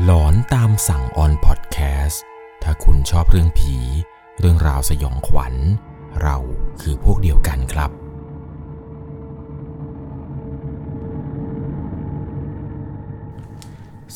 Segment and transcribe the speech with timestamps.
[0.00, 2.22] หลอนตามสั่งออนพอดแคสต์
[2.62, 3.76] ถ้าคุณชอบเรื่องผี
[4.38, 5.54] เรื่องราวสยองขวัญ
[6.22, 6.36] เรา
[6.80, 7.90] คือพวกเดียวกันครับ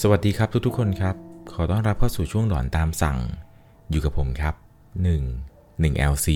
[0.01, 1.17] สวัสดีครับทุกๆคนครับ
[1.53, 3.19] ขอต้อนรับเข้าสู่ช่วงหลอนตามสั่ง
[3.91, 4.55] อยู่กับผมครับ
[5.23, 6.29] 1 1 LC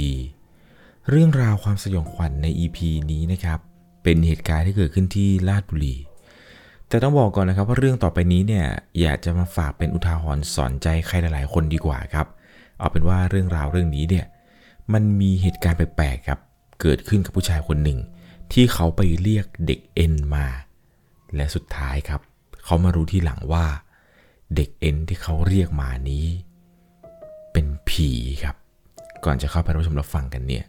[1.09, 2.79] เรื่องราวความสยองขวัญใน EP
[3.11, 3.59] นี้นะครับ
[4.03, 5.97] เป็นเหตุการณ์ที่เกิดขึ้นที่ลาดบุรี
[6.91, 8.67] แต่ต้องบอกก่อนนะครับว่าเรื่องต่อไปนี้เนี่ย
[9.01, 12.27] อยากจะมาฝากเป็นอุทาหรณ์สอนใจใครหลายๆ คนดีกว่าครับ
[12.79, 14.27] เอาเป็นว่าเรื่องราวเรื่องนี้เนี่ย
[14.93, 16.41] มันมีเหตุการณ์แปลกๆครับ
[16.81, 17.99] เกิดขึ้นกับผู้ชายคนหนึ่ง
[18.53, 20.47] ที่เขาไปเรียกเด็กเอ็นมา
[21.37, 22.21] และสุดท้ายครับ
[22.65, 23.67] เขามารู้ที่หลังว่า
[24.57, 26.27] เด็กเอ็นที่เขาเรียกมานี้
[27.53, 28.11] เป็นผี
[28.43, 28.57] ครับ
[29.25, 30.65] ก่อนจะเข้าไปรับชมรับฟังกันเนี่ย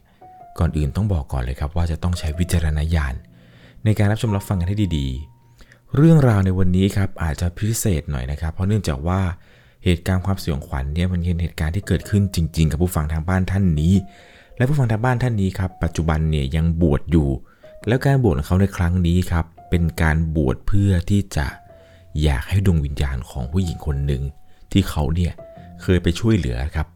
[0.60, 3.14] ก่อนอื่นต้องบอกก่อนเลยครับว่าจะต้องใช้วิจารณญาณ
[3.86, 5.31] ในการรับชมรับฟังกันให้ดีๆ
[5.98, 9.22] เรื่องราวในวันนี้ครับอาจจะพิเศษหน่อยนะครับ เพราะเนื่องจากว่า
[9.84, 13.94] เหตุการณ์ความสยองขวัญเนี่ยมันเป็นเหตุการณ์ที่เกิดขึ้นจริง ๆ กับผู้ฟังทางบ้านท่านนี้
[14.58, 17.30] และผู้ฟังทางบ้านท่านนี้ครับปัจจุบันเนี่ยยังบวชอยู่
[17.88, 21.48] แล้วการบวชของเขาในครั้งนี้ครับเป็นการบวชเพื่อที่จะ
[22.24, 24.24] อยากให้ดวงวิญญาณของผู้หญิงคนหนึ่ง
[24.72, 25.34] ที่เขาเนี่ย
[25.82, 26.88] เคยไปช่วยเหลือครับ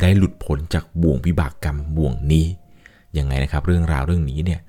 [0.00, 2.46] ได้หลุดพ้นจากบ่วงวิบากกรรมบ่วงนี้
[3.18, 4.60] ยังไงนะครับ เรื่องราวเรื่องนี้เนี่ย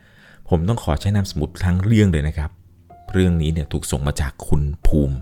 [0.49, 2.51] ผมต้องขอใช้นามสมุดทั้งเรื่องเลยนะครับ
[3.15, 5.15] เรื่องนี้เนี่ยถูกส่งมาจากคุณภูมิ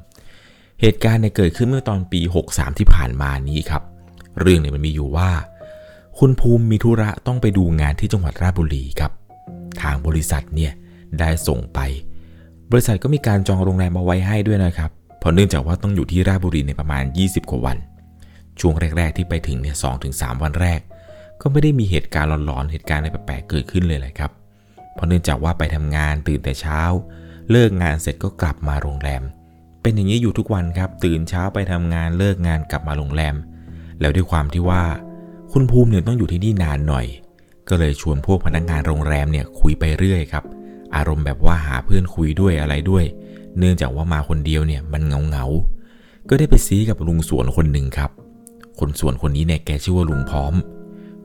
[0.82, 3.84] เหตุการณ์เนี่ยเกิดขึ้นเมื่อตอนปี 63 ที่ผ่านมานี้ครับ
[4.40, 5.32] เรื่องเนี่ยมันมีอยู่ว่า
[6.20, 9.12] คุณภูมิมีธุระต้องไปดูงานที่จังหวัดราชบุรีครับ
[9.82, 10.72] ทางบริษัทเนี่ย
[11.20, 11.80] ได้ส่งไป
[12.72, 17.78] บริษัทก็มีการจองโรงแรมเอาไว้ให้ด้วยนะครับเพราะเนื่องจากว่าต้องอยู่ที่ราชบุรีในประมาณ 20 กว่าวัน
[18.60, 20.80] ช่วงแรก ๆ ที่ไปถึงเนี่ยสถึง3วันแรก
[21.42, 24.32] ก็ไม่ได้มีเหตุการณ์หลอนๆ เหตุการณ์อะไรแปลกๆ เกิดขึ้นเลยแหละครับ
[24.94, 26.82] เพราะเนื่องจากว่าไปทำงานตื่นแต่เช้า
[27.52, 29.24] เลิกงานเสร็จก็กลับมาโรงแรม
[29.82, 33.36] เป็นอย่างนี้อยู่ทุกวันครับ ตื่นเช้าไปทำงานเลิกงานกลับมาโรงแรม
[34.00, 34.84] แล้วด้วยความที่ว่า
[35.52, 37.06] คุณภูมิเนี่ยต้องอยู่ที่นี่นานหน่อย
[37.70, 40.44] ก็เลยชวนพวกพนักงานโรงแรมเนี่ยคุยไปเรื่อยครับ
[40.96, 43.04] อารมณ์แบบว่าหาเพื่อนคุยด้วยอะไรด้วย
[43.58, 45.46] เนื่องจากว่ามาคนเดียวเนี่ยมันเงาเงา
[46.30, 48.12] ก็ได้ไปซีกับลุงสวนคนหนึ่งครับ
[48.80, 50.54] คนสวนคนนี้เนี่ยแกชื่อว่าลุงพร้อม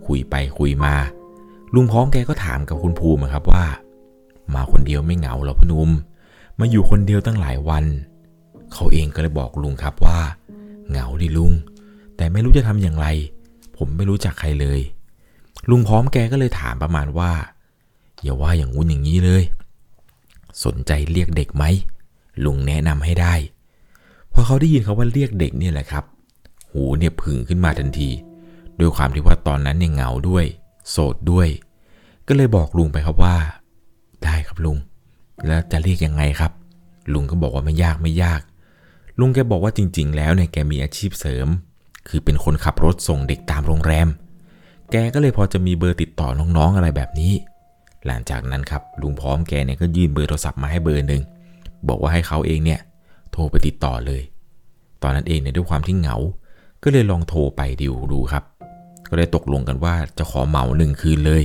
[0.06, 0.94] คุยไปคุยมา
[1.74, 3.64] ลุงพร้อมแกก็ถามกับคุณภูมิครับว่า
[4.54, 5.90] มาคนเดียวไม่เหงาหรอพนุม
[6.60, 7.84] มาอยู่คนเดียวตั้งหลายวัน
[8.72, 10.20] เขาเองก็เลยบอกลุงครับว่า
[10.88, 11.52] เหงาดิลุง
[12.16, 13.06] แต่ไม่รู้จะทำอย่างไร
[13.76, 14.80] ผมไม่รู้จักใครเลย
[15.70, 17.32] ลุงพร้อมแกก็เลยถามประมาณว่า
[18.22, 19.42] อย่าว่าอย่างงู้นอย่างนี้เลย
[20.64, 21.64] สนใจเรียกเด็กไหม
[22.44, 23.34] ลุงแนะนำให้ได้
[24.32, 26.04] พอเขาได้ยินเขาว่าเรียกเด็กเนี่ยแหละครับ
[26.70, 28.10] หูเนี่ยผึ่งขึ้นมาทันที
[28.78, 30.44] ด้วยความที่ว่าตอนนั้นเนี่ยเหงาด้วย
[30.90, 31.48] โสดด้วย
[32.28, 33.36] ก็เลยบอกลุงไปครับว่า
[34.24, 34.78] ได้ครับลุง
[35.46, 36.52] แล้วจะเรียกยังไงครับ
[37.12, 38.40] ลุงก็บอกว่าไม่ยากไม่ยาก
[39.20, 41.48] ลุงแกบอกว่าจริง ๆ แล้วเนี่ยแกมีอาชีพเสริม
[42.08, 44.08] คือเป็นคนขับรถส่งเด็กตามโรงแรม
[44.90, 47.32] แกก็เลยพอจะมีเบอร์ติดต่อน้องๆอะไรแบบนี้
[48.06, 51.22] หลังจากนั้นครับลุงพร้อมแกเนี่ยก็ยื่นเบอร์โทรศัพท์มาให้เบอร์หนึ่ง
[51.88, 52.80] บอกว่าให้เขาเองเนี่ย
[53.32, 54.22] โทรไปติดต่อเลย
[55.02, 56.16] ตอนนั้นเองเนี่ยด้วยความที่เหงา
[56.82, 58.44] ก็เลยลองโทรไปดูดูครับ
[59.08, 61.42] ก็ได้ตกลงกันว่าจะขอเหมาหนึ่งคืนเลย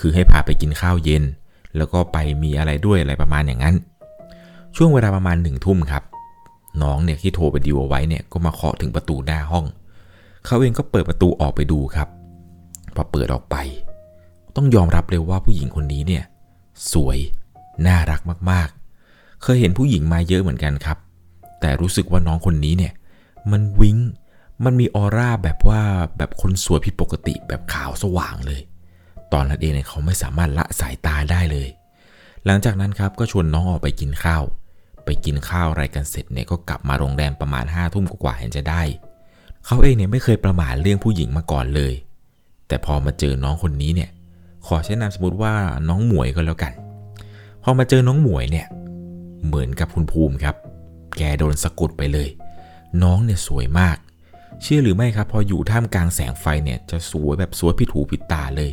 [0.00, 1.22] คือให้พาไปกินข้าวเย็น
[1.76, 3.74] แล้วก็ไปมีอะไรด้วยอะไรประมาณอย่างนั้น
[4.76, 6.02] ช่วงเวลาประมาณหนึ่งทุ่มครับ
[6.82, 9.64] น้องเนี่ยที่โทรไปดีลเอาไว้เนี่ยก็มาเคาะถึงประตูหน้าห้อง
[10.46, 12.08] เขาเองก็เปิดประตูออกไปดูครับ
[12.94, 13.56] พอเปิดออกไป
[14.56, 16.24] ต้องยอมรับเลยว่าผู้หญิงคนนี้เนี่ย
[16.92, 17.18] สวย
[17.86, 20.98] น่ารักมากๆ เคยเห็นผู้หญิงมาเยอะเหมือนกันครับ
[21.60, 22.92] แต่รู้สึกว่าน้องคนนี้เนี่ย
[23.50, 23.98] มันวิง้ง
[24.64, 25.80] มันมีออร่าแบบว่า
[26.16, 28.60] แบบคนสวยผิดปกติแบบขาวสว่างเลย
[29.32, 31.68] ตอนนั้นเองเนี่ยเขาไม่สามารถละสายตาได้เลย
[32.46, 34.42] หลังจากนั้นครับก็ชวนน้องออกไปกินข้าว
[35.04, 38.82] ไปกินข้าวอะไรกันเสร็จเนี่ยก็กลับมาโรงแรมประมาณ5้าทุ่มกว่าเห็นจะได้
[39.66, 41.94] เขาเองเนี่ยไม่เคยประมาทเรื่องผู้หญิงมาก่อนเลย
[42.68, 44.10] แต่พอมาเจอน้องคนนี้เนี่ย
[44.66, 45.52] ขอใช้นามสมมติว่า
[45.88, 46.72] น้องหมวยก็แล้วกัน
[47.62, 48.66] พอมาเจอน้องหมวยเนี่ย
[49.46, 50.56] เหมือนกับคุณภูมิครับ
[51.16, 52.28] แกโดนสะกดไปเลย
[53.02, 53.96] น้องเนี่ยสวยมาก
[54.62, 58.70] เชื่อหรือไม่ครับ พออยู่ท่ามกลางแสงไฟเนี่ยจะสวยแบบสวยผิดหูผิดตาเลย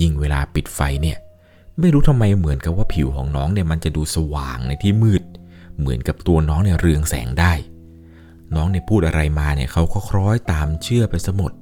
[0.00, 1.18] ยิ่งเวลาปิดไฟเนี่ย
[1.80, 5.22] ไม่รู้ทำไมเหมือนกับว่าผิวของน้องเนี่ยมันจะดูสว่างในที่มืด
[5.78, 7.52] เหมือนกับตัวน้องเนี่ยเรืองแสงได้
[8.54, 11.52] น้องเนี่ยพูดอะไรมาเนี่ยเขาก็คล้อยตามเชื่อไปสมด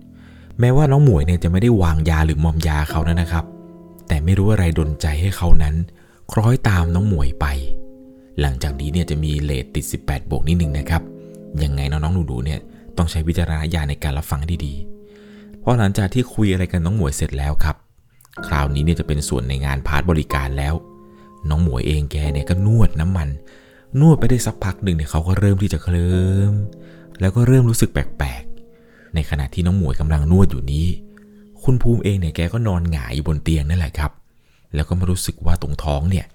[0.61, 3.45] แม้ว่าน้องหมวยเนี่ยจะไม่ได้วางยาหรือมอมยาเขานะนะครับ
[4.09, 5.75] แต่ไม่รู้อะไรดนใจให้เขานั้น
[6.33, 7.47] คล้อยตามน้องหมวยไป
[8.41, 11.03] หลังจากนี้เนี่ยจะมีเลทติด 18 บวกนิดนึงนะครับ
[11.63, 12.61] ยังไงน้องๆหนูๆเนี่ย
[12.97, 17.77] ต้องใช้วิจารณญาณในการรับฟังให้ดีๆ เพราะหลังจากที่คุยอะไรกันน้องหมวยเสร็จแล้วครับ
[18.47, 20.75] คราวนี้เนี่ยจะเป็นส่วนในงานพาร์ทบริการแล้ว
[21.49, 23.29] น้องหมวยเองแกเนี่ยก็นวดน้ำมัน
[24.01, 26.09] นวดไปได้สักพักหนึ่งเนี่ยเขาก็เริ่มที่จะเคลิ
[26.51, 26.53] ม
[27.21, 30.87] แล้วก็เริ่มรู้สึกแปลกๆ ในขณะที่น้องหมวยกำลังนวดอยู่นี้
[31.63, 34.13] คุณภูมิเองเนี่ยแกก็นอนหงายอยู่บนเตียงนั่นแหละครับ
[34.75, 36.27] แล้วก็มารู้สึกว่าตรงท้องเนี่ย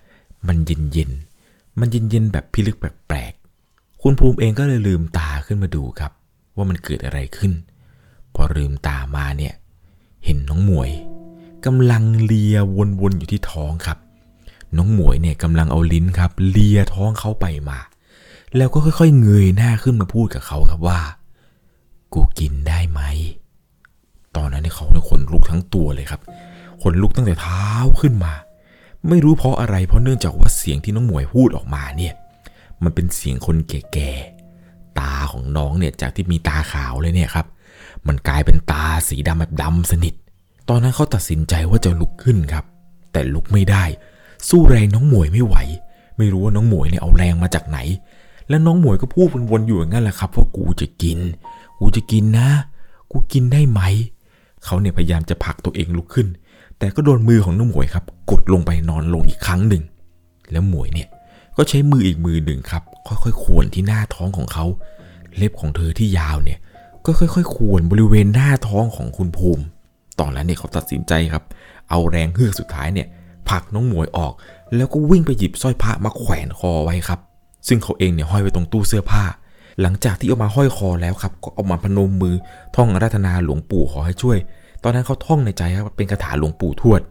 [0.48, 6.12] มันเย็นๆมันเย็นๆแบบพิลึกแปลกๆ คุณภูมิเองก็เลยลืมตาขึ้นมาดูครับ
[6.56, 7.52] ว่ามันเกิดอะไรขึ้น
[8.36, 9.54] พอลืมตามาเนี่ย
[10.26, 10.92] เห็นน้องหมวย
[11.66, 12.58] กำลังเลีย
[13.00, 13.98] วนๆอยู่ที่ท้องครับ
[14.78, 17.80] น้องหมวยเนี่ยกำลังเอาลิ้นครับเลียท้องเขาไปมา
[18.58, 21.00] แล้วก็ค่อยๆเงยหน้าขึ้นมาพูดกับเขาครับว่า
[22.14, 23.02] กูกินได้ไหม
[24.36, 26.22] ตอนนั้นเนี่ยเขาเนี่ยขนลุกทั้งตัวเลยครับ
[26.82, 27.70] ขนลุกตั้งแต่เท้า
[28.02, 28.34] ขึ้นมา
[29.10, 32.14] ไม่รู้เพราะอะไรเพราะเนื่องจากว่าเสียงที่น้องหมวยพูดออกมาเนี่ย
[32.84, 37.46] มันเป็นเสียงคนแก่ๆตาของน้องเนี่ยจากที่มีตาขาวเลยเนี่ยครับ
[38.08, 40.16] มันกลายเป็นตาสีดำแบบดำสนิท
[40.70, 42.66] ตอนนั้นเขาตัดสินใจว่าจะลุกขึ้นครับ
[43.12, 43.84] แต่ลุกไม่ได้
[44.50, 45.56] สู้แรงน้องหมวยไม่ไหว
[46.18, 47.80] ไม่รู้ว่าน้องหมวยเนี่ยเอาแรงมาจากไหน
[48.50, 51.20] แล้วน้องหมวยก็พูดวนๆอยู่อย่างนั้นแหละครับว่ากูจะกิน
[51.80, 52.50] กูจะกินนะ
[53.12, 53.82] กูกินได้ไหม
[54.66, 56.28] เขาเนี่ยพยายามจะผลักตัวเองลุกขึ้น
[56.78, 59.84] แต่ก็โดนมือของน้องหมวยครับ กดลงไปนอนลงอีกครั้งหนึ่ง
[60.52, 61.08] แล้วหมวยเนี่ย
[61.58, 64.66] ก็ใช้มืออีกมือหนึ่งครับ ค่อยๆควรที่หน้าท้องของเขา
[65.36, 66.60] เล็บของเธอที่ยาวเนี่ย
[67.06, 69.64] ก็ค่อยๆควรบริเวณหน้าท้องของคุณภูมิ
[70.20, 71.44] ตอนนั้นเนี่ยเขาตัดสินใจครับ
[71.90, 73.08] เอาแรงเฮือกสุดท้ายเนี่ย
[73.50, 74.34] ผลักน้องหมวยออก
[74.76, 77.20] แล้วก็วิ่งไปหยิบสร้อยพระมาแขวนคอไว้ครับ
[77.68, 79.24] ซึ่งเขาเองเนี่ยห้อยไว้ตรงตู้เสื้อผ้า
[79.82, 82.36] หลังจากที่เอามาห้อยคอแล้วครับ ก็เอามาพนมมือ
[82.76, 84.38] ท่องราธนาหลวงปู่ขอให้ช่วย
[84.84, 87.02] ตอนนั้นเขาท่องในใจครับเป็นคาถาหลวงปู่ทวด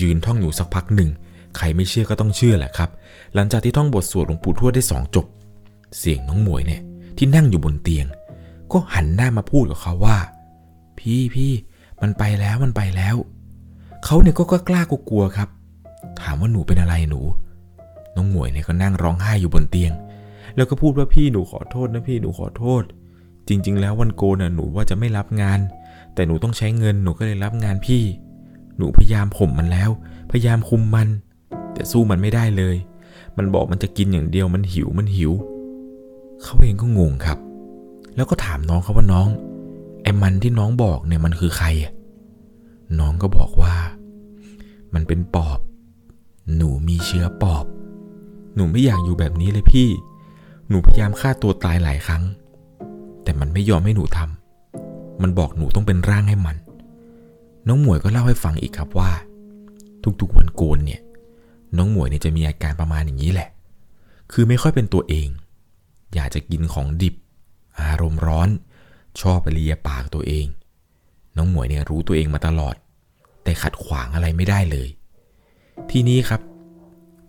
[0.00, 1.10] ยืนท่องอยู่สักพักหนึ่ง
[1.56, 2.90] ใครไม่เชื่อก็ต้องเชื่อแหละครับ
[3.34, 5.26] หลังจากที่ท่องบทสวดหลวงปู่ทวดได้สองจบ
[5.98, 6.80] เสียงน้องหมวยเนี่ย
[7.16, 8.06] ที่นั่งอยู่บนเตียง
[8.72, 10.16] ก็หันหน้ามาพูดกับเขาว่า
[10.98, 11.52] พี่พี่
[12.02, 13.16] มันไปแล้วมันไปแล้ว
[14.04, 15.48] เขาเนี่ยก็กล้ากลัวๆครับ
[16.20, 17.20] ถามว่าหนูเป็นอะไรหนู
[18.16, 19.92] น้องหมวยเนี่ยก็นั่งร้องไห้อยู่บนเตียง
[20.56, 22.82] แล้วก็พูดว่าพี่หนูขอโทษนะพี่หนูขอโทษ
[23.48, 25.60] จริง ๆ แล้ววันโกนน่ะหนูว่าจะไม่รับงาน
[26.14, 28.02] แต่หนูต้องใช้เงินหนูก็เลยรับงานพี่
[28.76, 29.90] หนูพยายามข่มมันแล้ว
[30.30, 31.08] พยายามคุมมัน
[31.74, 32.76] แต่สู้มันไม่ได้เลย
[33.36, 35.32] มันบอกมันจะกินอย่างเดียวมันหิวมันหิว
[36.42, 37.38] เขาเองก็งงครับ
[38.16, 39.28] แล้วก็ถามน้องเขาว่าน้อง
[40.22, 41.92] มันที่น้องบอกเนี่ยมันคือใครอะ
[42.98, 43.74] น้องก็บอกว่า
[44.94, 45.58] มันเป็นปอบ
[46.56, 47.64] หนูมีเชื้อปอบ
[48.54, 49.88] หนูไม่อยากอยู่แบบนี้เลยพี่
[50.68, 52.22] หนูพยายามฆ่าตัวตายหลายครั้ง
[53.22, 56.56] แต่มันไม่ยอมให้หนูทำมันบอกหนูต้องเป็นร่างให้มัน
[57.68, 59.10] น้องหมวยก็เล่าให้ฟังอีกครับว่า
[60.20, 61.00] ทุกๆวันโกนเนี่ย
[61.76, 63.48] น้องหมวยเนี่ยจะมีอาการประมาณอย่างนี้แหละ
[64.32, 65.28] คือไม่ค่อยเป็นตัวเอง
[66.14, 67.14] อยากจะกินของดิบ
[67.80, 68.48] อารมณ์ร้อน
[69.20, 70.46] ชอบไปเลียปากตัวเอง
[71.36, 72.74] น้องหมวยเนี่ยรู้ตัวเองมาตลอด
[73.44, 74.88] แต่ขัดขวางอะไรไม่ได้เลย
[75.90, 76.40] ทีนี้ครับ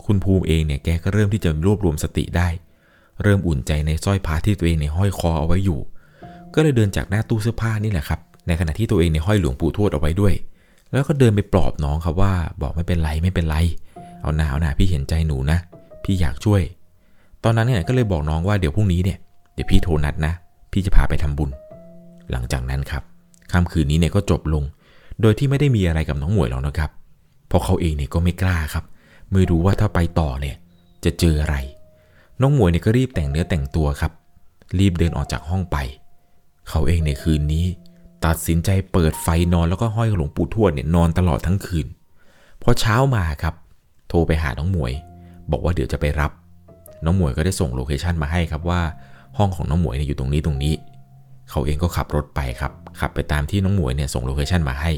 [0.06, 2.48] คุณภูมิเองเนี่ยแกก็เริ่มที่จะรวบรวมสติได้
[3.22, 5.80] เริ่มอุ่นใจในสร้อยพระที่ตัวเองในห้อยคอเอาไว้อยู่
[6.54, 10.34] ก็เลยเดินจากหน้าตู้เสื้อผ้านี่แหละครับ ในขณะที่ตัวเองในห้อยหลวงปู่ทวดเอาไว้ด้วย
[10.92, 13.56] แล้วก็เดินไปปลอบน้องครับว่า บอกไม่เป็นไรไม่เป็นไร
[14.22, 15.58] เอาหนาเอาหนาพี่เห็นใจหนูนะ
[16.04, 16.62] พี่อยากช่วย
[17.44, 19.18] ตอนนั้นเนี่ยก็เลยบอกน้องว่าเดี๋ยวพรุ่งนี้เนี่ย
[19.54, 20.34] เดี๋ยวพี่โทรนัดนะ
[20.72, 21.50] พี่จะพาไปทำบุญ
[22.32, 23.04] หลังจากนั้นครับ
[23.52, 24.64] ค่ำคืนนี้เนี่ยก็จบลง
[25.22, 26.92] โดยที่ไม่ได้มีอะไรกับน้องหมวยหรอกนะครับ
[27.48, 28.86] เพราะเขาเองเนี่ยก็ไม่กล้าครับ
[29.32, 30.56] ไม่รู้ว่าถ้าไปต่อเนี่ย
[31.06, 31.56] จะเจออะไร
[32.42, 34.12] น้องหมวยเนี่ยก็รีบแต่งเนื้อแต่งตัวครับ
[34.80, 35.78] รีบเดินออกจากห้องไป
[36.70, 37.66] เขาเองในคืนนี้
[38.26, 41.88] ตัดสินใจเปิดไฟนอนแล้วก็ห้อยหลวงปู่ทวดเนี่ยนอนตลอดทั้งคืน
[42.62, 43.56] พอเช้ามาครับ
[44.08, 44.94] โทรไปหาน้องหมวย
[45.52, 46.32] บอกว่าเดี๋ยวจะไปรับ
[47.06, 48.82] น้องหมวยก็ได้ส่ง location มาให้ครับว่า
[49.38, 50.74] ห้องของน้องหมวยเนี่ยอยู่ตรงนี้ตรงนี้
[51.54, 54.92] เขาเองก็ขับรถไปครับ ขับไปตามที่น้องหมวยเนี่ยส่ง location มาให้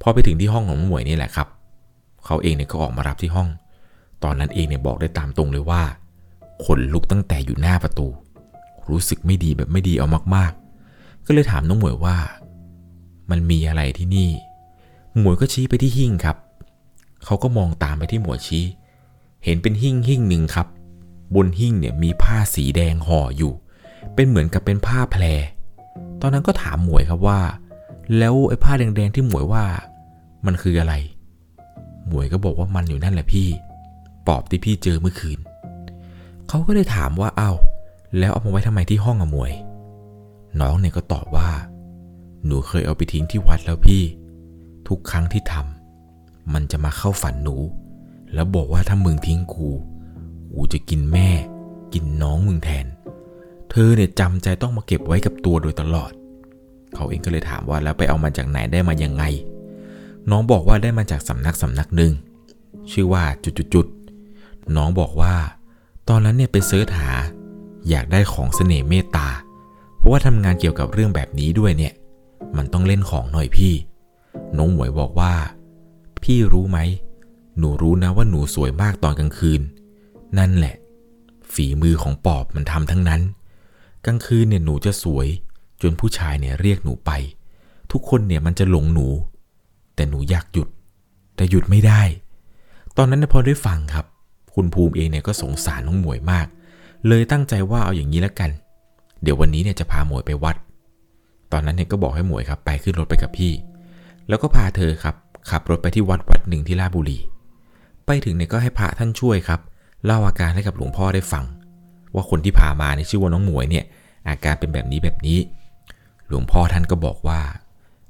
[0.00, 1.48] พอไปถึงที่ห้องของน้องหมวยนี่แหละครับ
[2.26, 3.48] เขาเองเนี่ยก็ออกมารับที่ห้อง
[4.24, 5.82] ตอนนั้นเองเนี่ยบอกได้ตามตรงเลยว่า
[6.64, 8.06] ขนลุกตั้งแต่อยู่หน้าประตู
[8.90, 12.16] รู้สึกไม่ดีแบบไม่ดีเอามากๆ ก็เลยถามน้องหมวยว่า
[13.30, 14.30] มันมีอะไรที่นี่
[15.18, 16.36] หมวยก็ชี้ไปที่หิ้งครับ
[17.24, 18.64] เขาก็มองตามไปที่หมวยชี้
[19.44, 20.66] เห็นเป็นหิ้งหิ้งหนึ่งครับ
[21.34, 23.52] บนหิ้งเนี่ยมีผ้าสีแดงห่ออยู่
[24.14, 25.24] เป็นเหมือนกับเป็นผ้าแพร
[26.22, 27.40] ตอนนั้นก็ถามหมวยครับว่า
[28.18, 29.64] แล้วไอ้ผ้าแดงๆที่หมวยว่า
[30.46, 30.94] มันคืออะไร
[32.08, 33.48] หมวยก็บอกว่ามันอยู่นั่นแหละพี่
[34.26, 35.38] ปอบที่พี่เจอเมื่อคืน
[36.48, 37.52] เขาก็เลยถามว่าเอา้า
[38.18, 39.52] แล้วเอามาไว้ทำไมที่ห้องอะหมวย
[40.60, 41.50] น้องเนี่ยก็ตอบว่า
[42.44, 44.02] หนูเคยเอาไปทิ้งที่วัดแล้วพี่
[44.88, 47.56] ทุกครั้งที่ทำมันจะมาเข้าฝันหนู
[48.34, 49.68] แล้วบอกว่าถ้ามึงทิ้งกู
[50.54, 51.28] กูจะกินแม่
[51.92, 52.86] กินน้องมึงแทน
[53.70, 56.12] เธอเนี่ยจำใจต้องมาเก็บไว้กับตัวโดยตลอด
[56.94, 59.24] เขาเองก็เลยถามว่าแล้วไปเอามาจากไหนได้มายังไง
[60.30, 62.12] น้องบอกว่าได้มาจากสำนักสำนักหนึ่ง
[62.90, 63.24] ชื่อว่า
[63.74, 65.34] จุดๆน้องบอกว่า
[66.08, 67.12] ตอนนั้นเนี่ยไปเสิร์ชหา
[67.88, 69.28] อยากได้ของเสน่ห์เมตตา
[69.96, 71.94] เพราะว่าทำงานเกี่ยวกับเรื่องแบบนี้ด้วยเนี่ย
[72.56, 73.74] มันต้องเล่นของหน่อยพี่
[74.56, 75.34] น้องหมวยบอกว่า
[76.22, 76.78] พี่รู้ไหม
[77.58, 79.60] หนูรู้นะว่าหนูสวยมากตอนกลางคืน
[80.38, 80.74] นั่นแหละ
[81.52, 83.20] ฝีมือของปอบมันทำทั้งนั้น
[84.06, 85.28] กลางคืนเนี่ยหนูจะสวย
[85.82, 87.10] จนผู้ชายเนี่ยเรียกหนูไป
[87.92, 89.06] ทุกคนเนี่ยมันจะหลงหนู
[89.94, 90.68] แต่หนูอยากหยุด
[91.36, 92.02] แต่หยุดไม่ได้
[92.96, 94.06] ตอนนั้นพอได้ฟังครับ
[94.54, 96.46] คุณภูมิเองเนี่ยก็สงสารน้องหมวยมาก
[97.08, 98.50] เลยตั้งใจว่าเอาอย่างนี้แล้วกัน
[99.22, 100.56] เดี๋ยววันนี้เนี่ยจะพาหมวยไปวัด
[101.52, 103.52] ตอนนั้นเนี่ยก็บอกให้หมวยครับไปขึ้นรถไปกับพี่
[104.28, 105.14] แล้วก็พาเธอครับ
[105.50, 107.18] ขับรถไปที่วัดวัดหนึ่งที่ราชบุรี
[108.06, 109.60] ไปถึงเนี่ยก็ให้พระท่านช่วยครับ
[110.04, 111.44] เล่าอาการให้กับหลวงพ่อได้ฟัง
[112.14, 113.84] ว่าคนที่พามาในชื่อว่าน้องหมวยเนี่ย
[114.28, 115.38] อาการเป็นแบบนี้แบบนี้
[116.28, 117.40] หลวงพ่อท่านก็บอกว่า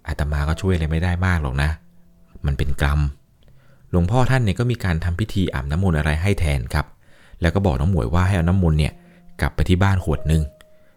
[0.07, 1.71] อาตมาก็ช่วยอะไรไม่ได้มากหรอกนะ
[2.47, 3.01] มันเป็นกรรม
[3.91, 6.87] หลวงพ่อท่านเนี่ยก็มีการทำพิธีอาบน้ำมนต์อะไรให้แทนครับ
[7.41, 8.93] แล้วก็บอกน้องหมวยว่าให้เอาน้ำมนต์เนี่ย
[9.41, 10.43] กลับไปที่บ้านขวดหนึ่ง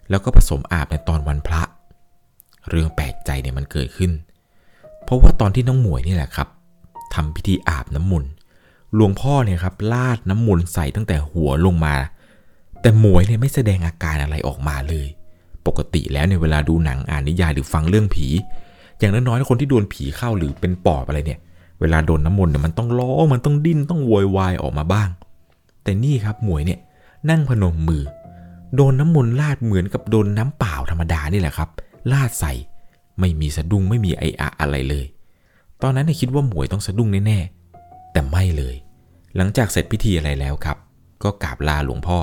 [0.09, 1.61] แล้วก็ผสมอาบในตอนวันพระ
[2.69, 4.11] เรื่องแปลกใจเนี่ยมันเกิดขึ้น
[5.03, 6.47] เพราะว่าตอนที่น้องหมวยนี่แหละครับ
[7.13, 8.29] ทำพิธีอาบน้ำมนต์
[8.95, 11.95] หลวงพ่อเนี่ยครับลาดน้ำมนต์ใส่ตั้งแต่หัวลงมา
[12.81, 15.07] แต่หมวยเนี่ยไม่แสดงอาการอะไรออกมาเลย
[15.67, 18.27] ปกติแล้วในเวลาดูหนังอ่านนิยายหรือฟังเรื่องผี
[18.99, 21.39] อย่างน้อยๆคนที่โดนผีเข้าหรือเป็นปอบอะไรเนี่ย
[21.81, 25.09] เวลาโดนน้ำมนต์เนี่ยมันต้องร้องมันต้องดิ้นต้องโวยวายออกมาบ้าง
[25.83, 26.79] แต่นี่ครับหมวยเนี่ย
[27.29, 28.03] นั่งพนมมือ
[28.75, 31.69] โดนน้ำมนต์ลาดเหมือนกับโดนน้ำเปล่าธรรมดานี่แหละครับ
[32.11, 32.53] ลาดใส่
[33.19, 35.05] ไม่มีสะดุ้งไม่มีไออะอะไรเลย
[35.81, 38.75] ตอนนั้นเนี่ยคิดว่าหมวยต้องสะดุ้งแน่ๆแต่ไม่เลย
[39.35, 40.77] หลังจากเสร็จพิธีอะไรแล้วครับ
[41.23, 42.17] ก็กราบลาหลวงพ่อ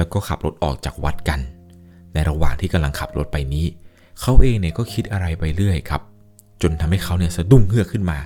[0.00, 1.40] แล้วก็ขับรถออกจากวัดกัน
[2.12, 3.66] ในระหว่างที่กำลังขับรถไปนี้
[4.20, 6.02] เขาเองเนี่ยก็คิดอะไรไปเรื่อยครับ
[6.62, 8.18] จนทำให้เขาเนี่ยสะดุ้งเฮือกขึ้นมา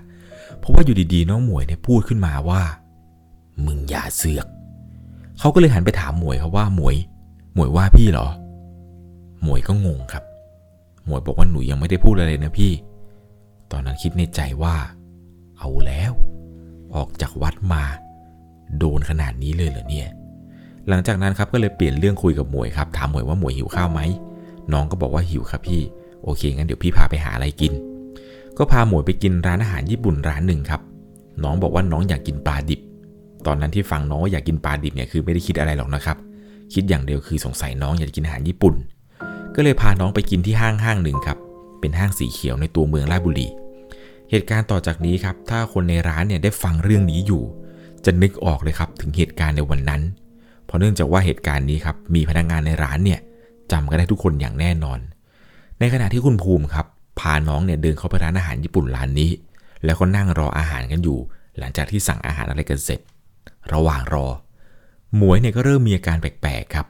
[0.58, 2.62] เพราะว่าอยู่ดีๆ น้องหมวยเนี่ยพูดขึ้นมาว่า
[3.66, 4.46] มึงอย่าเสือก
[5.38, 6.96] เขาก็เลยหันไปถามหมวยครับว่าหมวย
[7.54, 8.28] หมวยว่าพี่เหรอ
[9.42, 10.24] หมวยก็งงครับ
[11.06, 12.72] หมวยบอกว่าหนูยังไม่ได้พูดอะไรเลยนะพี่
[13.70, 14.76] ตอนนั้นคิดในใจว่า
[15.58, 16.12] เอาแล้ว
[16.94, 17.82] ออกจากวัดมา
[18.78, 20.08] โดนขนาดนี้เลยเหรอเนี่ย
[20.88, 24.00] หลังจากนั้นครับก็เลยเปลี่ยนเรื่องคุยกับหมวยครับถามหมวยว่าหมวยหิวข้าวไหม
[24.72, 25.82] น้องก็บอกว่าหิวครับพี่
[26.24, 27.72] โอเคงั้นเดี๋ยวพี่พาไปหาอะไรกิน
[28.58, 30.80] ก็พาหมวยไปกินร้านอาหารญี่ปุ่นร้านหนึ่งครับ
[31.42, 32.80] น้องบอกว่าน้องอยากกินปลาดิบ
[33.46, 36.16] ตอนนั้นที่ฟังน้องว่าอยากกินปลาดิบเนี่ยคือไม่ได้คิดอะไรหรอกนะครับ
[36.74, 38.74] คิดอย่างเดียวคือสงสัยน้องอยากกินอาหารญี่ปุ่น
[39.54, 41.38] ก็เลยพาน้องไปกินที่ห้างห้างหนึ่งครับ
[41.80, 43.48] เป็นห้างสีเขียวในตัวเมืองราชบุรี
[44.30, 47.42] เหตุการณ์ต่อจากนี้ครับ ถ้าคนในร้านเนี่ยได้ฟังเรื่องนี้อยู่
[48.04, 50.02] จะนึกออกเลยครับถึงเหตุการณ์ในวันนั้น
[50.74, 53.20] ราะเนื่องจากว่าเหตุการณ์นี้ครับมีพนักงานในร้านเนี่ย
[53.72, 54.98] จำกันได้ทุกคนอย่างแน่นอน
[55.78, 56.86] ในขณะที่คุณภูมิครับ
[57.20, 59.30] พาน้องเนี่ยเดินเข้าไปร้านอาหารญี่ปุ่นร้านนี้
[59.84, 61.18] แล้วก็นั่งรออาหารกันอยู่
[61.58, 63.00] หลังจากที่สั่งอาหารอะไรกันเสร็จ
[63.72, 64.26] ระหว่างรอ
[65.16, 66.86] หมวยเนี่ยก็เริ่มมีอาการแปลกๆครับ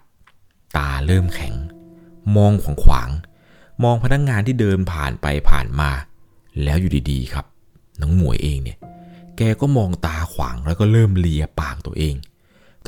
[0.76, 1.54] ตาเริ่มแข็ง
[2.36, 5.90] มองขวางขวางๆมองพนักงานที่เดินผ่านไปผ่านมา
[6.62, 7.46] แล้วอยู่ดีๆ ครับ
[8.00, 8.78] น้องหมวยเองเนี่ย
[9.36, 12.14] แกก็มองตาขวางแล้วก็เริ่มเลียปากตัวเอง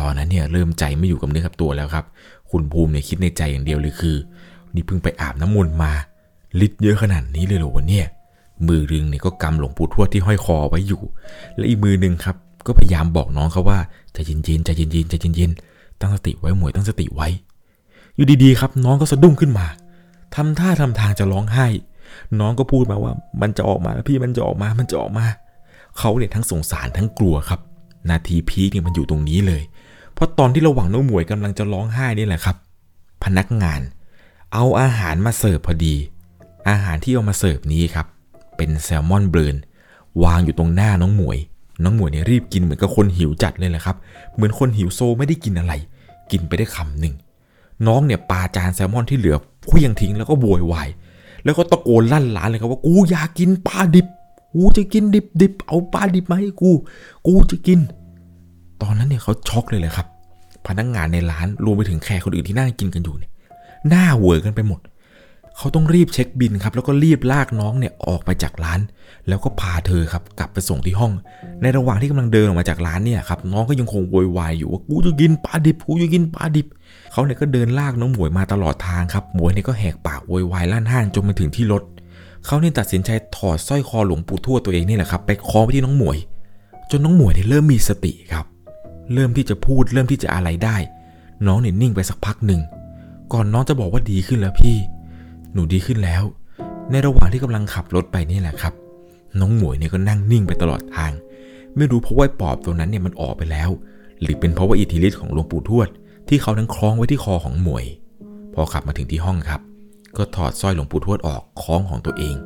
[0.01, 2.05] ตอนนั้นเนี่ยเริ่มใจไม่อยู่กับเนื้อกับตัวแล้วครับ
[2.51, 4.17] คุณภูมิเนี่ยคิดในใจอย่างเดียวเลยคือ
[4.75, 5.93] นี่เพิ่งไปอาบน้ำมนต์มา
[6.61, 8.07] ลิตรเยอะขนาดนี้เลยเหรอวะเนี่ย
[8.69, 11.03] มือรึงเนี่ยก็กำหลวงปู่ทวดที่ห้อยคอไว้อยู่
[11.57, 12.37] และอีกมือหนึ่งครับ
[12.67, 13.79] ก็พยายามบอกน้องเขาว่า
[14.13, 17.29] ใจเย็นๆใจเย็นๆใจเย็นๆตั้งสติไว้หมวยตั้งสติไว้
[18.17, 19.67] อยู่ดีๆครับ น้องก็สะดุ้งขึ้นมา
[20.35, 21.67] ทำท่าทำทางจะร้องไห้
[22.41, 23.13] น้องก็พูดมาว่า
[23.43, 25.27] มันจะออกมาพี่มันจะออกมามันจะออกมา
[25.99, 27.61] เขาเนี่ยทั้งสงสารทั้งกลัวครับ
[28.11, 29.63] นาที peak เนี่ยมันอยู่ตรงนี้เลย
[30.17, 32.57] เพราะตอนที่ระหว่างน้องหมวยกำลังจะร้องไห้นี่แหละครับ
[33.25, 33.81] พนักงาน
[34.53, 35.95] เอาอาหารมาเสิร์ฟพอดี
[36.69, 38.07] อาหารที่เอามาเสิร์ฟนี้ครับ
[38.57, 39.57] เป็นแซลมอน burn
[40.25, 41.39] วางอยู่ตรงหน้าน้องหมวย
[41.85, 43.97] น้องหมวยเนี่ยรีบกินเหมือนกับคนหิวจัดเลยแหละครับ
[44.35, 45.73] เหมือนคนหิวโซไม่ได้กินอะไร
[46.31, 47.15] กินไปได้คำหนึ่ง
[47.87, 50.89] น้องเนี่ยปาจานแซลมอนที่เหลือเขวี้ยงทิ้งแล้วก็โวยวาย
[51.45, 54.07] แล้วก็ตะโกนลั่นร้านเลยครับว่ากูอยากกินปลาดิบ
[54.55, 56.73] กูจะกินดิบดิบเอาปลาดิบมาให้กู
[57.27, 57.79] กูจะกิน
[58.83, 60.07] ตอนนั้นเนี่ยเขาช็อกเลยเลยครับ
[60.67, 63.31] พนักงงานในร้านรวมไปถึงแขกคนอื่นที่นั่งกินกันอยู่เนี่ย
[63.89, 64.81] หน้าเหวอกันไปหมด
[65.57, 68.81] เขาต้องรีบเช็คบินครับ แล้วก็รีบลากน้องเนี่ยออกไปจากร้าน
[69.29, 71.13] แล้วก็พาเธอครับกลับไปส่งที่ห้อง
[71.63, 76.67] ในระหว่างที่กำลังเดินออกมาจากร้านเนี่ยครับน้องก็ยังคงโวยวายอยู่ว่ากูจะกินปลาดิบกูจะกินปลาดิบ
[77.13, 81.83] เขาเนี่ยก็เดินลากน้องหมวยมาตลอดทางครับหมวยเนี่ยก็แหกปากโวยวายลั่นห้านจนมาถึงที่รถ
[82.47, 86.19] เขาเนี่ยตัดสินใจถอดสร้อยคอหลวงปู่ทวดตัวเองนี่แหละครับไปคล้องไปที่น้องหมวย
[86.91, 88.47] จนน้องหมวยเนี่ยเริ่มมีสติครับ
[89.13, 90.77] เริ่มที่จะพูดเริ่มที่จะอะไรได้
[91.47, 92.61] น้องเนี่ยนิ่งไปสักพักหนึ่ง
[93.33, 94.77] ก่อนน้องจะบอกว่าดีขึ้นแล้วพี่
[95.53, 96.23] หนูดีขึ้นแล้ว
[96.91, 98.75] ในระหว่างที่กำลังขับรถไปนี่แหละครับ
[99.41, 101.13] น้องหมวยเนี่ยก็นั่งนิ่งไปตลอดทาง
[101.77, 103.71] ไม่รู้เพราะว่าปอบตัวนั้นเนี่ยมันออกไปแล้ว
[104.21, 105.89] หรือเป็นเพราะว่าอิทธิฤทธิ์ของหลวงปู่ทวด
[106.29, 107.85] ที่เขาทั้งคล้องไว้ที่คอของหมวย
[108.55, 109.61] พอขับมาถึงที่ห้องครับ
[110.17, 112.37] ก็ถอดสร้อยหลวงปู่ทวดออกคล้องของตัวเอง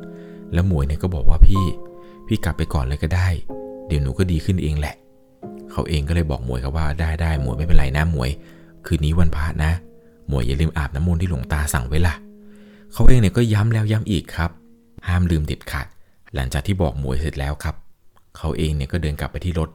[0.53, 1.63] แล้วหมวยเนี่ยก็บอกว่าพี่
[2.27, 3.27] พี่กลับไปก่อนเลยก็ได้
[3.87, 4.95] เดี๋ยวหนูก็ดีขึ้นเองแหละ
[5.71, 8.29] เขาเองก็เลยบอกหมวยครับว่าได้ได้หมวยไม่เป็นไรนะหมวย
[8.85, 9.71] คืนนี้วันพระนะ
[10.27, 12.15] หมวยอย่าลืมอาบน้ำมนต์ที่หลวงตาสั่งไว้ล่ะ
[12.93, 14.51] เขาเองเนี่ยก็ย้ำแล้วย้ำอีกครับ
[15.07, 15.87] ห้ามลืมเด็ดขาด
[16.35, 17.75] หลังจากที่บอกหมวยเสร็จแล้วครับ
[18.37, 19.69] เขาเองเนี่ยก็เดินกลับไปที่รถ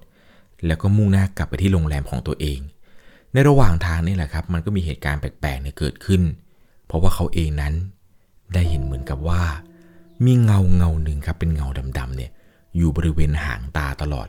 [0.66, 2.58] แล้วก็มุ่งหน้ากลับไปที่โรงแรมของตัวเอง
[3.32, 6.22] ในระหว่างทางนี่แหละครับ มันก็มีเหตุการณ์แปลกๆเนี่ยเกิดขึ้น
[6.86, 7.74] เพราะว่าเขาเองนั้น
[8.54, 9.42] ได้เห็นเหมือนกับว่า
[10.24, 11.66] มีเงาเงาหนึ่งครับเป็นเงา
[11.98, 12.30] ดำๆเนี่ย
[12.76, 14.28] อยู่บริเวณหางตาตลอด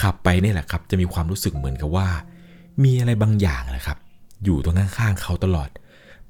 [0.00, 2.08] ขับไปนี่แหละครับ จะมีความรู้สึกเหมือนกับว่า
[2.84, 3.98] มีอะไรบางอย่างแหละครับ
[4.44, 5.68] อยู่ตรงข้างๆเขาตลอด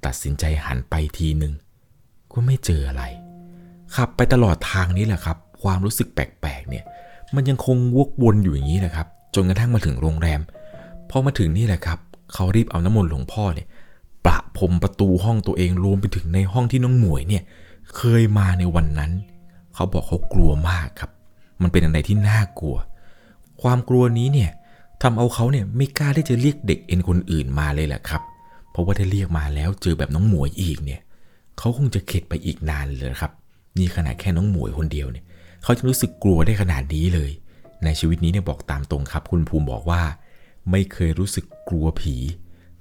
[0.05, 1.53] ตัดสินใจหันไปทีหนึ่ง
[2.33, 3.05] ก็ไม่เจออะไร
[3.97, 6.85] ขับไปตลอดทางนี้แหละครับ ความรู้สึกแปลกๆเนี่ย
[7.35, 10.41] มันยังคงวกวนอยู่อย่างนี้แหละครับ จนกระทั่งมาถึงโรงแรม
[11.11, 11.99] พอมาถึงนี่แหละครับ
[12.35, 13.69] เขารีบเอาน้ำมนต์หลวงพ่อเนี่ย
[14.25, 17.43] ประพรมประตูห้องตัวเองรวมไปถึงในห้องที่น้องหมวยเนี่ย
[17.97, 19.13] เคยมาในวันนั้น
[19.75, 21.11] เขาบอกเขากลัวมากครับ
[21.63, 22.77] มันเป็นอะไรที่น่ากลัว
[23.63, 24.51] ความกลัวนี้เนี่ย
[25.03, 28.23] ทำเอาเขาเนี่ยไม่กล้าที่จะเรียกเด็กเอ็นคนอื่นมาเลยแหละครับ
[28.71, 31.01] เพราะว่าถ้าเรียกมาแล้วเจอแบบน้องหมวยอีกเนี่ย
[31.59, 33.33] เขาคงจะเข็ดไปอีกนานเลยครับ
[33.79, 35.25] นี่ขนาดแค่น้องหมวยคนเดียวเนี่ย
[35.63, 37.31] เขาจะรู้สึกกลัวได้ขนาดนี้เลย
[37.85, 40.03] ในชีวิตนี้เนี่ยบอกตามตรงครับ คุณภูมิบอกว่า
[40.71, 42.15] ไม่เคยรู้สึกกลัวผี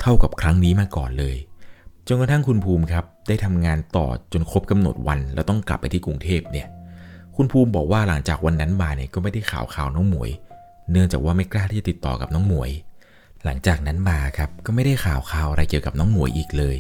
[0.02, 1.36] เท่ากับครั้งนี้มาก่อนเลย
[2.08, 6.68] จนกระทั่งคุณภูมิครับได้ทำงานต่อจนครบกำหนดวัน แล้วต้องกลับไปที่กรุงเทพเนี่ย
[7.36, 10.30] คุณภูมิบอกว่าหลังจากวันนั้นมาเนี่ยก็ไม่ได้ข่าวข่าวน้องหมวย
[10.92, 12.72] เนื่องจากว่าไม่กล้าที่จะติดต่อกับน้องหมวย
[13.46, 16.78] หลังจากนั้นมาครับก็ไม่ได้ข่าวข่าวอะไรเกี่ยวกับน้องหมวยอีกเลย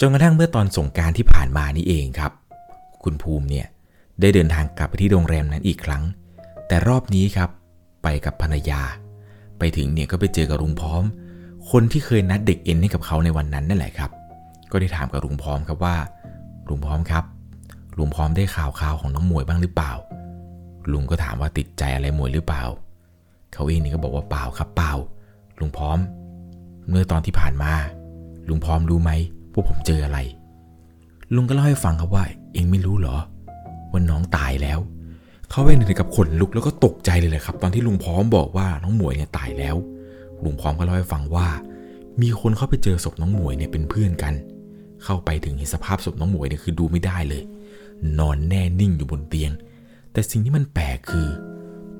[0.00, 2.32] จนกระทั่งเมื่อตอนสงการที่ผ่านมานี่เองครับ
[3.04, 3.66] คุณภูมิเนี่ย
[4.20, 6.02] ได้เดินทางกลับไปที่โรงแรมนั้นอีกครั้ง
[6.68, 7.50] แต่รอบนี้ครับ
[8.02, 8.82] ไปกับภรรยา
[9.58, 11.02] ไปถึงเนี่ยก็ไปเจอกับลุงพร้อม
[11.70, 14.10] คนที่เคยนัดเด็กเอ็นให้กับเขาในวันนั้นนั่นแหละครับ
[14.70, 15.96] ก็ได้ถามกับลุงพร้อมครับว่า
[16.68, 17.24] ลุงพร้อมครับ
[17.98, 19.92] ลุงพร้อมได้ข่าวข่าวของน้องหมวยบ้างหรือเปล่า
[20.92, 22.62] ลุงก็ถามว่าติดใจอะไรหมวยหรือเปล่า
[23.52, 24.92] เขาเองนี่ก็บอกว่าเปล่าครับเปล่า
[25.60, 25.98] ลุงพร้อม
[26.88, 27.72] เมื่อตอนที่ผ่านมา
[28.48, 29.10] ลุงพร้อมรู้ไหม
[29.52, 30.18] พวกผมเจออะไร
[31.34, 33.16] ลุงก็เล่าให้ฟังครับว่า เองไม่รู้เหรอ
[33.90, 34.78] ว่าน้องตายแล้ว
[35.50, 39.76] เขาเองถึงกับขนลุกแล้วก็ตกใจเลยแหละครับ ตอนที่ลุงพร้อมบอกว่าน้องหมวยเนี่ยตายแล้ว
[40.44, 41.48] ลุงพร้อมก็เล่าให้ฟังว่า
[42.22, 44.34] มีคนเข้าไปเจอศพน้องหมวยเนี่ยเป็นเพื่อนกัน
[45.04, 47.42] เข้าไปถึงเห็นสภาพศพน้องหมวยเนี่ยคือดูไม่ได้เลย
[48.18, 49.52] นอนแน่นิ่งอยู่บนเตียง
[50.12, 51.28] แต่สิ่งที่มันแปลกคือ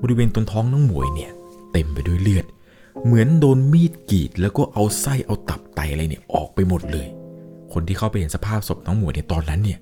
[0.01, 1.31] บริเวณต้นท้องน้องหมวยเนี่ย
[1.73, 2.45] เต็มไปด้วยเลือด
[3.05, 7.07] เหมือนโดนมีดกรีดแล้วก็เอาไส้เอาตับไตอะไรเนี่ยออกไปหมดเลย
[7.73, 9.79] คนที่เข้าไปเห็นสภาพศพน้องหมวยในตอนนั้นเนี่ย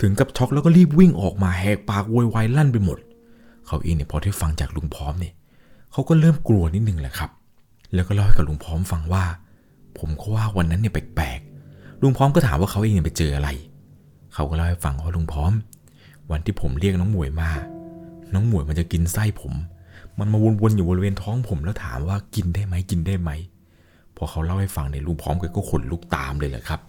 [0.00, 2.98] ถึงกับช็อกแล้วก็รีบวิ่งออกมาแหกปากโวยวายลั่นไปหมด
[3.66, 5.34] เขาเองเนี่ยพอได้ฟังจากลุงพร้อมเนี่ย
[5.92, 7.30] เขาก็เริ่มกลัวนิดนึงแหละครับ
[7.94, 9.24] แล้วก็เล่าให้กับลุงพร้อมฟังว่า
[9.98, 13.48] ผมก็ว่าวันนั้นเนี่ยแปลกๆลุงพร้อมก็ถามว่าเขาเองเนี่ยไปเจออะไร
[14.34, 15.52] เขาก็เล่าให้ฟังว่าลุงพร้อม
[16.30, 17.50] วันที่ผมเรียกน้องหมวยมา
[18.34, 19.52] น้องหมวยมันจะกินไส้ผม
[20.18, 23.30] มันมาวนๆอยู่บริเวณท้องผมแล้วถามว่ากินได้ไหมกินได้ไหม
[24.16, 26.80] พอเขาเล่าให้ฟังเนี่ยลุงพร้อมแกก็ขนลุกตามเลยแหละครับ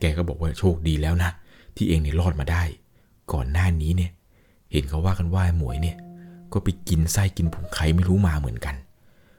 [0.00, 1.30] แกก็บอกว่าโชคดีแล้วนะ
[1.76, 2.62] ที่เองเนี่ยรอดมาได้
[3.32, 4.10] ก่อนหน้านี้เนี่ย
[4.72, 5.96] เห็นเขาว่ากันว่าหมวยเนี่ย
[6.52, 8.74] ก็ไปกินไส้กินผงไข่ไม่รู้มาเหมือนกัน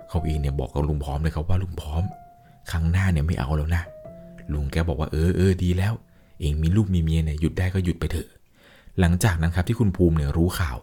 [0.10, 2.04] เขาเองเนี่ยบอกกับลุงพร้อมเลยครับว่าลุงพร้อม
[2.72, 3.84] ครั้งหน้าเนี่ยไม่เอาแล้วนะ
[4.54, 5.94] ลุงแกบอกว่าเออเออดีแล้ว
[6.40, 8.28] เองมีลูกมีเมียเนี่ยหยุดได้ก็หยุดไปเถอะ
[9.00, 10.78] หลังจากนั้นครับที่คุณภูมิเนี่ยรู้ข่าว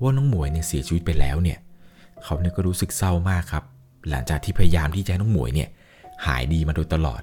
[0.00, 1.58] ว่าน้องหมวยเนี่ยเสียชีวิตไปแล้วเนี่ย
[2.24, 3.64] เขาเนี่ยก็รู้สึกเศร้ามากครับ
[4.08, 5.68] หลังจากที่พยายามที่จะให้น้องหมวยเนี่ย
[6.26, 7.22] หายดีมาโดยตลอด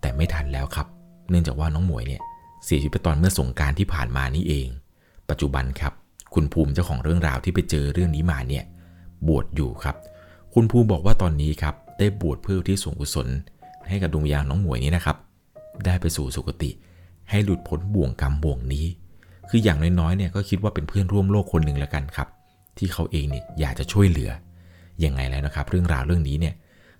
[0.00, 0.86] แต่ไม่ทันแล้วครับ
[1.30, 2.22] เนื่องจากว่าน้องหมวยเนี่ย
[2.64, 4.68] เสียชีวิตไปตอนเมื่อสงการที่ผ่านมานี่เอง
[5.30, 5.92] ปัจจุบันครับ
[6.34, 8.64] คุณภูมิเจ้าของเรื่องราวที่ไปเจอเรื่องนี้มาเนี่ย
[9.28, 9.96] บวชอยู่ครับ
[10.54, 13.28] คุณภูมิบอกว่าตอนนี้ครับได้บวชเพื่อที่ส่วนกุศล
[13.88, 15.16] ให้กับดวงวิญญาณน้องหมวยนี้นะครับ
[15.84, 16.70] ได้ไปสู่สุคติ
[17.30, 18.86] ให้หลุดพ้นบ่วงกรรมบ่วงนี้
[19.50, 22.28] คืออย่างน้อยๆเนี่ยก็คิดว่าเป็นเพื่อนร่วมโลกคนหนึ่งแล้วกันครับ
[22.78, 24.30] ที่เขาเองเนี่ยอยากจะช่วยเหลือ
[25.04, 26.54] ยังไงแล้วนะครับ เรื่องราวเรื่องนี้เนี่ย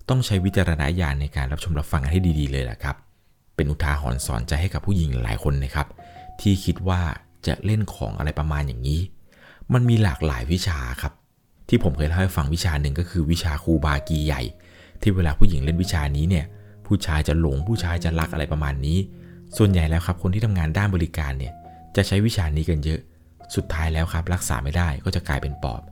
[0.08, 2.96] ต้องใช้วิจารณญาณในการรับชมรับฟังให้ดีๆเลยแหละครับ
[3.56, 5.86] เป็นอุทาหรณ์สอนใจให้กับผู้หญิงหลายคนนะครับ
[6.40, 7.00] ที่คิดว่า
[7.46, 9.00] จะเล่นของอะไรประมาณอย่างนี้
[9.72, 11.12] มันมีหลากหลายวิชาครับ
[11.68, 14.42] ที่ผมเคยเล่าให้ฟังวิชาหนึ่งก็คือวิชาครูบากีใหญ่
[15.00, 16.44] ที่เวลาผู้หญิงเล่นวิชานี้เนี่ย
[16.86, 18.98] ผู้ชายจะหลงผู้ชายจะรักอะไรประมาณนี้
[19.56, 21.52] ส่วนใหญ่แล้วครับคนที่ทำงานด้านบริการเนี่ย
[21.96, 23.00] จะใช้วิชานี้กันเยอะ
[23.54, 25.82] สุดท้ายแล้วครับรักษาไม่ได้ก็จะกลายเป็นปอบ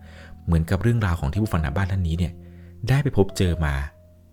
[0.45, 2.33] เหมือนกับเรื่องราวของที่ผู้ฟังทาบ้านท่านนี้เนี่ย
[2.89, 3.75] ได้ไปพบเจอมา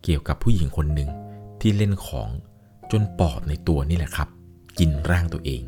[0.03, 1.09] เกี่ยวกับผู้หญิงคนหนึ่ง
[1.61, 2.27] ที่เล่นของ
[2.91, 4.27] จนปอบในตัวนี่แหละครับ
[4.79, 5.61] กินร่างตัวเอง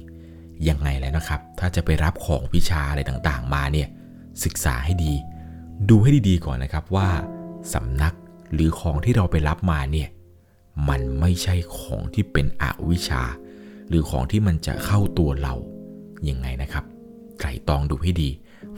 [0.67, 3.87] ยังไงแล้วนะครับ ถ้าจะไปรับของวิชาอะไรต่างๆ มาเนี่ย
[4.43, 5.13] ศึกษาให้ดี
[5.89, 7.09] ดูให้ดีๆก่อนนะครับว่า
[7.73, 8.13] สำนัก
[8.53, 10.09] หรือของที่เราไปรับมาเนี่ย
[10.89, 13.23] มันไม่ใช่ของที่เป็นอวิชา
[13.89, 15.53] หรือของที่มันจะเข้าตัวเรา
[16.29, 16.83] ยังไงนะครับ
[17.39, 18.29] ไตรตรองดูให้ดี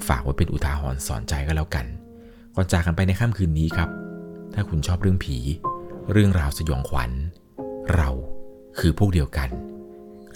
[0.08, 1.86] ฝากไว้เป็นอุทาหรณ์สอนใจก็แล้วกัน
[2.56, 3.89] ก่อนจากกันไปในค่ำคืนนี้ครับ
[4.54, 5.38] ถ้าคุณชอบเรื่องผี
[6.12, 7.12] เรื่องราวสยองขวัญ
[7.95, 8.10] เรา
[8.80, 9.50] คือพวกเดียวกัน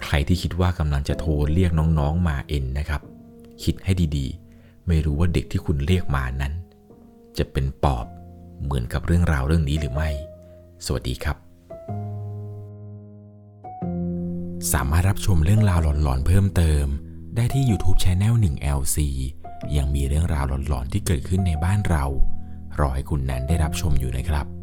[0.03, 3.01] ใครที่คิดว่ากำลังจะโทรเรียกน้องๆมาเอ็นนะครับ
[3.63, 6.53] คิดให้ดีๆ ไม่รู้ว่าเด็กที่คุณเรียกมานั้น
[7.37, 8.05] จะเป็นปอบ
[8.63, 10.09] เหมือนกับเรื่องราวเรื่องนี้หรือไม่
[10.85, 11.37] สวัสดีครับ
[14.73, 16.85] สามารถรับชมเรื่องราวหลอนๆเพิ่มเติม
[17.35, 18.97] ได้ที่ YouTube Channel 1 LC
[19.77, 22.05] ยังมีเรื่องราวหลอนๆที่เกิดขึ้นในบ้านเรา
[22.79, 24.54] รอให้คุณนั้นได้รับชมอยู่นะครับ